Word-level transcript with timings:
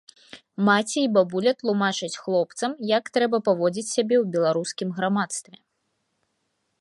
Маці 0.69 0.95
і 1.01 1.09
бабуля 1.17 1.51
тлумачаць 1.59 2.19
хлопцам, 2.23 2.71
як 2.97 3.03
трэба 3.17 3.37
паводзіць 3.49 3.87
сябе 3.95 4.15
ў 4.23 4.37
беларускім 4.37 4.89
грамадстве. 5.01 5.53